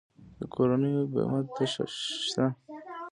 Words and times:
د 0.39 0.41
کورونو 0.53 0.89
بیمه 1.13 1.39
شته؟ 1.95 2.45